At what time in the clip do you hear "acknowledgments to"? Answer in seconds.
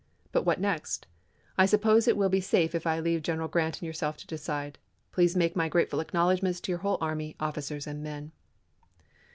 6.07-6.71